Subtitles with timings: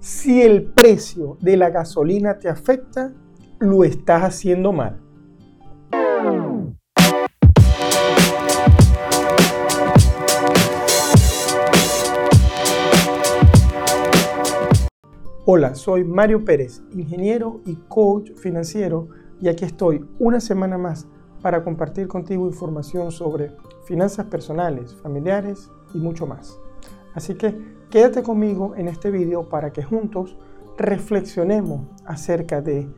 [0.00, 3.12] Si el precio de la gasolina te afecta,
[3.58, 5.00] lo estás haciendo mal.
[15.44, 19.08] Hola, soy Mario Pérez, ingeniero y coach financiero,
[19.40, 21.08] y aquí estoy una semana más
[21.42, 23.50] para compartir contigo información sobre
[23.84, 26.60] finanzas personales, familiares y mucho más.
[27.14, 27.54] Así que
[27.90, 30.36] quédate conmigo en este video para que juntos
[30.76, 32.88] reflexionemos acerca de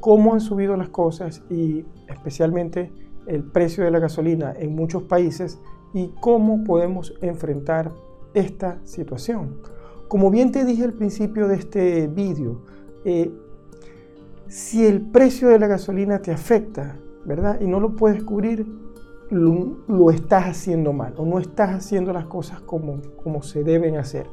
[0.00, 2.92] cómo han subido las cosas y especialmente
[3.26, 5.58] el precio de la gasolina en muchos países
[5.94, 7.92] y cómo podemos enfrentar
[8.34, 9.60] esta situación.
[10.08, 12.62] Como bien te dije al principio de este vídeo,
[13.04, 13.32] eh,
[14.48, 17.60] si el precio de la gasolina te afecta, ¿verdad?
[17.60, 18.66] Y no lo puedes cubrir,
[19.30, 24.26] lo, estás haciendo mal o no estás haciendo las cosas como, como se deben hacer.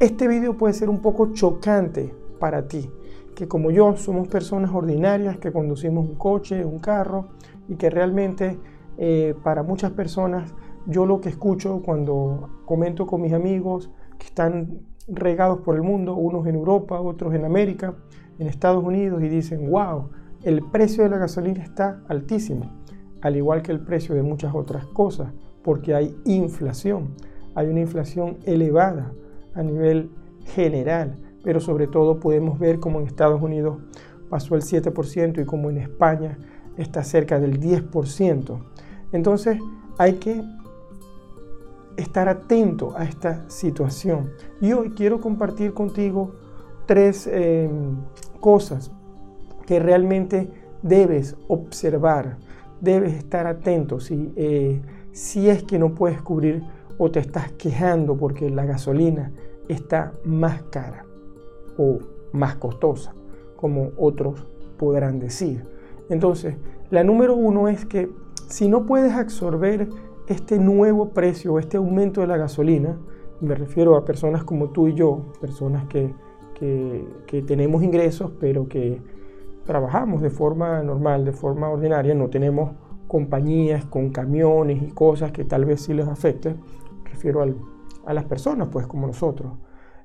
[0.00, 2.90] Este vídeo puede ser un poco chocante para ti,
[3.34, 7.28] que como yo somos personas ordinarias que conducimos un coche, un carro
[7.68, 8.58] y que realmente
[8.98, 10.54] eh, para muchas personas
[10.86, 16.14] yo lo que escucho cuando comento con mis amigos que están regados por el mundo,
[16.14, 17.94] unos en Europa, otros en América,
[18.38, 20.10] en Estados Unidos, y dicen, wow,
[20.42, 22.70] el precio de la gasolina está altísimo,
[23.22, 27.14] al igual que el precio de muchas otras cosas, porque hay inflación,
[27.54, 29.12] hay una inflación elevada
[29.54, 30.10] a nivel
[30.54, 33.78] general, pero sobre todo podemos ver como en Estados Unidos
[34.28, 36.38] pasó el 7% y como en España
[36.76, 38.58] está cerca del 10%.
[39.12, 39.58] Entonces
[39.98, 40.42] hay que
[41.96, 44.30] estar atento a esta situación.
[44.60, 46.34] Y hoy quiero compartir contigo
[46.86, 47.68] tres eh,
[48.40, 48.90] cosas
[49.66, 50.50] que realmente
[50.82, 52.38] debes observar,
[52.82, 56.62] debes estar atento si, eh, si es que no puedes cubrir
[56.98, 59.32] o te estás quejando porque la gasolina
[59.68, 61.06] está más cara
[61.78, 62.00] o
[62.32, 63.14] más costosa,
[63.56, 65.64] como otros podrán decir.
[66.10, 66.56] Entonces,
[66.90, 68.10] la número uno es que
[68.48, 69.88] si no puedes absorber
[70.26, 72.98] este nuevo precio, este aumento de la gasolina,
[73.40, 76.12] me refiero a personas como tú y yo, personas que,
[77.26, 79.00] que, tenemos ingresos, pero que
[79.64, 82.72] trabajamos de forma normal, de forma ordinaria, no tenemos
[83.06, 86.56] compañías con camiones y cosas que tal vez sí les afecte,
[87.04, 87.44] refiero
[88.06, 89.52] a las personas, pues como nosotros.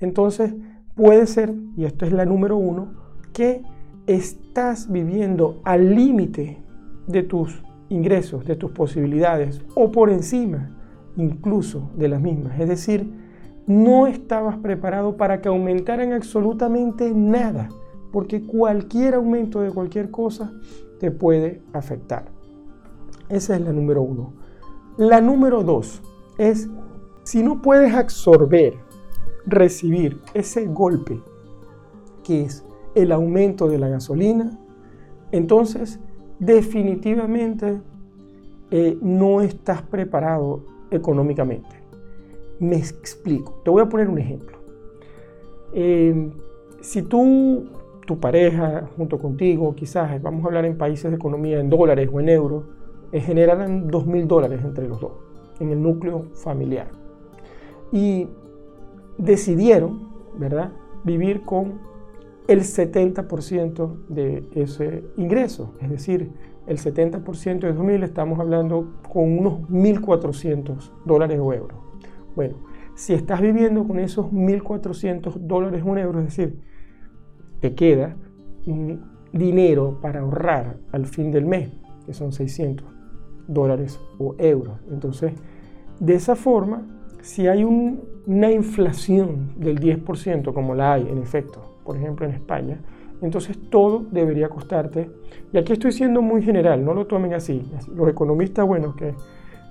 [0.00, 0.54] Entonces,
[0.94, 2.92] puede ser, y esto es la número uno,
[3.32, 3.62] que
[4.06, 6.62] estás viviendo al límite
[7.06, 10.70] de tus ingresos, de tus posibilidades o por encima
[11.16, 12.58] incluso de las mismas.
[12.58, 13.12] Es decir,
[13.66, 17.68] no estabas preparado para que aumentaran absolutamente nada,
[18.12, 20.52] porque cualquier aumento de cualquier cosa
[21.00, 22.26] te puede afectar.
[23.28, 24.32] Esa es la número uno.
[24.96, 26.02] La número dos
[26.38, 26.68] es,
[27.24, 28.74] si no puedes absorber,
[29.46, 31.20] recibir ese golpe
[32.22, 32.64] que es
[32.94, 34.58] el aumento de la gasolina,
[35.32, 36.00] entonces
[36.38, 37.80] definitivamente
[38.70, 41.68] eh, no estás preparado económicamente.
[42.58, 43.60] Me explico.
[43.64, 44.58] Te voy a poner un ejemplo.
[45.72, 46.30] Eh,
[46.80, 47.68] si tú,
[48.08, 52.18] tu pareja, junto contigo, quizás, vamos a hablar en países de economía en dólares o
[52.20, 52.64] en euros,
[53.12, 55.12] eh, generarán dos mil dólares entre los dos
[55.60, 56.88] en el núcleo familiar.
[57.92, 58.26] Y
[59.18, 60.08] decidieron,
[60.38, 60.72] ¿verdad?,
[61.04, 61.80] vivir con
[62.46, 65.74] el 70% de ese ingreso.
[65.82, 66.30] Es decir,
[66.66, 71.78] el 70% de 2.000 estamos hablando con unos 1.400 dólares o euros.
[72.34, 72.56] Bueno,
[72.94, 76.68] si estás viviendo con esos 1.400 dólares o euros, es decir,
[77.60, 78.16] te queda
[79.32, 81.70] dinero para ahorrar al fin del mes,
[82.06, 82.86] que son 600
[83.46, 84.78] dólares o euros.
[84.90, 85.32] Entonces,
[86.00, 86.86] de esa forma,
[87.22, 92.78] si hay una inflación del 10%, como la hay en efecto por ejemplo en España,
[93.22, 95.10] entonces todo debería costarte.
[95.54, 97.62] Y aquí estoy siendo muy general, no lo tomen así.
[97.96, 99.14] Los economistas, bueno, que,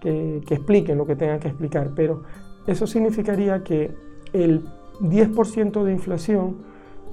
[0.00, 2.24] que, expliquen lo que tengan que explicar, pero
[2.66, 3.92] eso significaría que
[4.32, 4.64] el
[5.00, 6.56] 10% de inflación,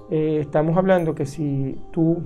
[0.09, 2.21] eh, estamos hablando que si tú,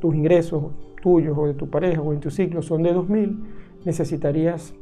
[0.00, 0.64] tus ingresos
[1.02, 3.36] tuyos o de tu pareja o en tu ciclo son de 2.000,
[3.84, 4.74] necesitarías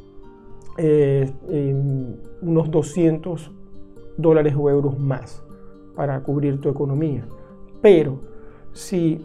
[0.78, 1.31] eh,
[2.42, 3.52] unos 200
[4.16, 5.44] dólares o euros más
[5.94, 7.26] para cubrir tu economía.
[7.81, 8.20] Pero
[8.72, 9.25] si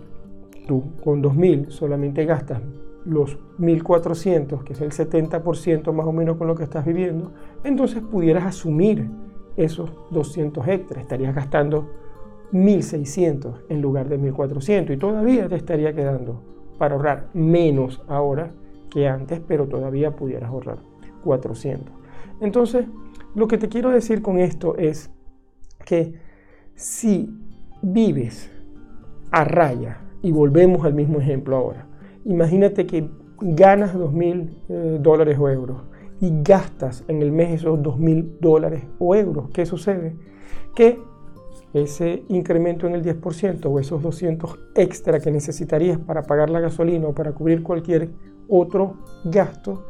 [0.68, 2.62] tú con 2.000 solamente gastas
[3.06, 7.32] los 1.400, que es el 70% más o menos con lo que estás viviendo,
[7.64, 9.10] entonces pudieras asumir
[9.58, 11.02] esos 200 extras.
[11.02, 11.90] Estarías gastando
[12.52, 16.42] 1.600 en lugar de 1.400 y todavía te estaría quedando
[16.78, 18.52] para ahorrar menos ahora
[18.90, 20.80] que antes, pero todavía pudieras ahorrar
[21.24, 21.94] 400.
[22.42, 22.86] Entonces,
[23.36, 25.12] lo que te quiero decir con esto es
[25.86, 26.14] que
[26.76, 27.30] si
[27.82, 28.52] vives
[29.32, 31.88] a raya, y volvemos al mismo ejemplo ahora,
[32.26, 33.10] imagínate que
[33.40, 35.84] ganas 2 mil eh, dólares o euros
[36.20, 40.16] y gastas en el mes esos 2 mil dólares o euros, ¿qué sucede?
[40.76, 41.00] Que
[41.74, 47.08] ese incremento en el 10% o esos 200 extra que necesitarías para pagar la gasolina
[47.08, 48.10] o para cubrir cualquier
[48.48, 48.96] otro
[49.26, 49.86] gasto,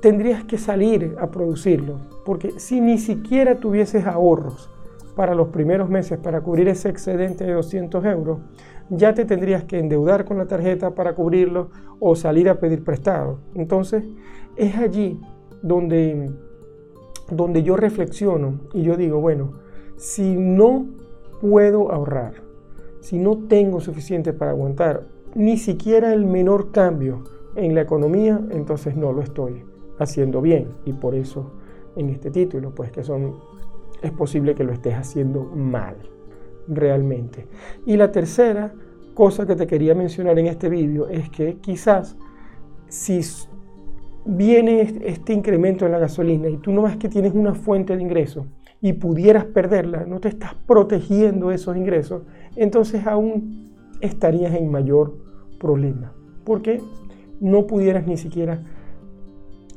[0.00, 1.98] tendrías que salir a producirlo.
[2.24, 4.70] Porque si ni siquiera tuvieses ahorros
[5.14, 8.38] para los primeros meses para cubrir ese excedente de 200 euros,
[8.88, 11.70] ya te tendrías que endeudar con la tarjeta para cubrirlo
[12.00, 13.40] o salir a pedir prestado.
[13.54, 14.04] Entonces,
[14.56, 15.20] es allí
[15.62, 16.30] donde,
[17.30, 19.52] donde yo reflexiono y yo digo, bueno,
[19.96, 20.86] si no
[21.40, 22.34] puedo ahorrar,
[23.00, 27.24] si no tengo suficiente para aguantar ni siquiera el menor cambio
[27.56, 29.64] en la economía, entonces no lo estoy
[29.98, 30.68] haciendo bien.
[30.84, 31.52] Y por eso
[31.96, 33.36] en este título, pues que son,
[34.02, 35.96] es posible que lo estés haciendo mal,
[36.68, 37.46] realmente.
[37.86, 38.72] Y la tercera
[39.14, 42.16] cosa que te quería mencionar en este vídeo es que quizás
[42.88, 43.20] si
[44.24, 48.02] viene este incremento en la gasolina y tú no ves que tienes una fuente de
[48.02, 48.46] ingreso,
[48.82, 52.22] y pudieras perderla, no te estás protegiendo esos ingresos,
[52.56, 55.16] entonces aún estarías en mayor
[55.58, 56.12] problema,
[56.44, 56.80] porque
[57.40, 58.62] no pudieras ni siquiera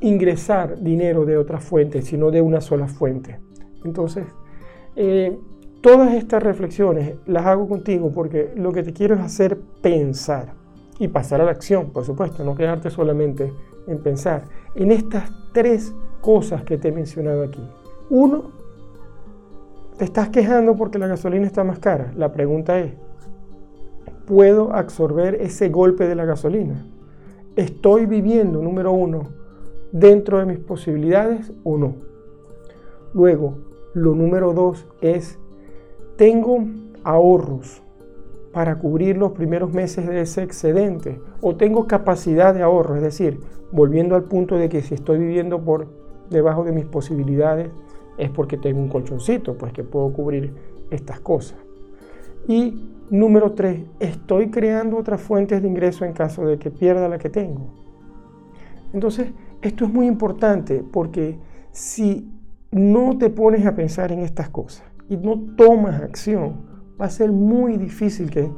[0.00, 3.38] ingresar dinero de otra fuente, sino de una sola fuente.
[3.84, 4.26] Entonces,
[4.96, 5.38] eh,
[5.80, 10.54] todas estas reflexiones las hago contigo porque lo que te quiero es hacer pensar
[10.98, 13.52] y pasar a la acción, por supuesto, no quedarte solamente
[13.86, 17.60] en pensar en estas tres cosas que te he mencionado aquí.
[18.10, 18.63] Uno,
[19.96, 22.12] te estás quejando porque la gasolina está más cara.
[22.16, 22.92] La pregunta es,
[24.26, 26.86] ¿puedo absorber ese golpe de la gasolina?
[27.56, 29.28] ¿Estoy viviendo, número uno,
[29.92, 31.94] dentro de mis posibilidades o no?
[33.12, 33.58] Luego,
[33.94, 35.38] lo número dos es,
[36.16, 36.64] ¿tengo
[37.04, 37.80] ahorros
[38.52, 41.20] para cubrir los primeros meses de ese excedente?
[41.40, 42.96] ¿O tengo capacidad de ahorro?
[42.96, 43.38] Es decir,
[43.70, 45.86] volviendo al punto de que si estoy viviendo por
[46.30, 47.70] debajo de mis posibilidades,
[48.18, 50.52] es porque tengo un colchoncito, pues que puedo cubrir
[50.90, 51.58] estas cosas.
[52.46, 57.18] Y número tres, estoy creando otras fuentes de ingreso en caso de que pierda la
[57.18, 57.72] que tengo.
[58.92, 59.28] Entonces,
[59.62, 61.38] esto es muy importante porque
[61.72, 62.30] si
[62.70, 67.32] no te pones a pensar en estas cosas y no tomas acción, va a ser
[67.32, 68.50] muy difícil que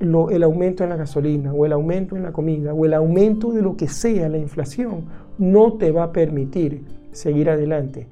[0.00, 3.60] el aumento en la gasolina o el aumento en la comida o el aumento de
[3.60, 5.04] lo que sea, la inflación,
[5.36, 8.08] no te va a permitir seguir adelante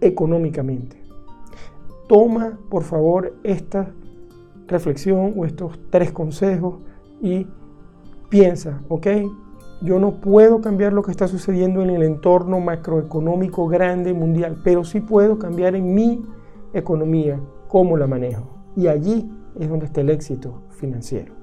[0.00, 0.96] económicamente.
[2.08, 3.90] Toma, por favor, esta
[4.68, 6.76] reflexión o estos tres consejos
[7.20, 7.46] y
[8.28, 9.06] piensa, ¿ok?
[9.82, 14.84] Yo no puedo cambiar lo que está sucediendo en el entorno macroeconómico grande mundial, pero
[14.84, 16.24] sí puedo cambiar en mi
[16.72, 18.56] economía, cómo la manejo.
[18.74, 21.34] Y allí es donde está el éxito financiero.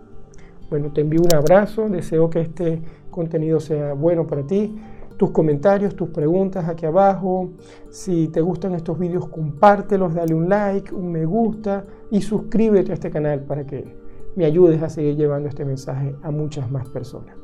[0.70, 4.76] Bueno, te envío un abrazo, deseo que este contenido sea bueno para ti
[5.18, 7.52] tus comentarios, tus preguntas aquí abajo.
[7.90, 12.96] Si te gustan estos vídeos, compártelos, dale un like, un me gusta y suscríbete a
[12.96, 13.96] este canal para que
[14.36, 17.36] me ayudes a seguir llevando este mensaje a muchas más personas.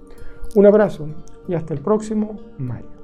[0.56, 1.07] Un abrazo
[1.48, 2.99] y hasta el próximo Mayo.